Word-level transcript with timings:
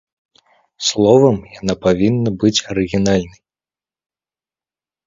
Словам, 0.87 1.37
яна 1.59 1.75
павінна 1.85 2.29
быць 2.45 2.55
арыгінальнай. 2.73 3.41